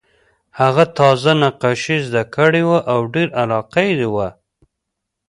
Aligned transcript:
هغه 0.59 0.83
تازه 0.97 1.31
نقاشي 1.41 1.97
زده 2.07 2.23
کړې 2.35 2.61
وه 2.69 2.79
او 2.93 2.99
ډېره 3.13 3.33
علاقه 3.41 3.81
یې 3.89 4.07
وه 4.13 4.29